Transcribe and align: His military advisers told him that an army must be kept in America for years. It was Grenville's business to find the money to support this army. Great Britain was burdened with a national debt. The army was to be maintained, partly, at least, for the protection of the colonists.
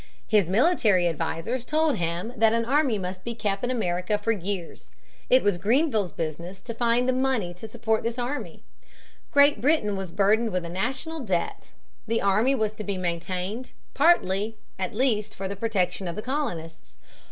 His 0.27 0.49
military 0.49 1.05
advisers 1.07 1.63
told 1.63 1.97
him 1.97 2.33
that 2.35 2.53
an 2.53 2.65
army 2.65 2.97
must 2.97 3.23
be 3.23 3.35
kept 3.35 3.63
in 3.63 3.69
America 3.69 4.17
for 4.17 4.31
years. 4.31 4.89
It 5.29 5.43
was 5.43 5.59
Grenville's 5.59 6.11
business 6.11 6.59
to 6.61 6.73
find 6.73 7.07
the 7.07 7.13
money 7.13 7.53
to 7.53 7.67
support 7.67 8.01
this 8.01 8.17
army. 8.17 8.63
Great 9.29 9.61
Britain 9.61 9.95
was 9.95 10.09
burdened 10.09 10.51
with 10.53 10.65
a 10.65 10.69
national 10.69 11.19
debt. 11.19 11.73
The 12.07 12.19
army 12.19 12.55
was 12.55 12.73
to 12.73 12.83
be 12.83 12.97
maintained, 12.97 13.73
partly, 13.93 14.57
at 14.79 14.95
least, 14.95 15.35
for 15.35 15.47
the 15.47 15.55
protection 15.55 16.07
of 16.07 16.15
the 16.15 16.23
colonists. 16.23 16.97